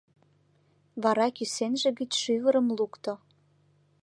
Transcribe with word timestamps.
Вара 1.03 1.27
кӱсенже 1.37 1.89
гыч 1.99 2.11
шӱвырым 2.21 2.67
лукто. 2.77 3.13